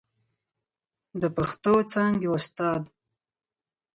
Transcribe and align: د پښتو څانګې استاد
د 1.21 1.23
پښتو 1.35 1.73
څانګې 1.93 2.27
استاد 2.37 2.83